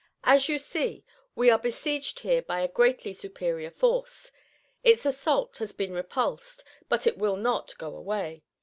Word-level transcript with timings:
As 0.23 0.49
you 0.49 0.57
see, 0.57 1.05
we 1.35 1.51
are 1.51 1.59
besieged 1.59 2.21
here 2.21 2.41
by 2.41 2.61
a 2.61 2.67
greatly 2.67 3.13
superior 3.13 3.69
force. 3.69 4.31
Its 4.83 5.05
assault 5.05 5.57
has 5.59 5.73
been 5.73 5.93
repulsed, 5.93 6.63
but 6.89 7.05
it 7.05 7.19
will 7.19 7.35
not 7.37 7.77
go 7.77 7.95
away. 7.95 8.41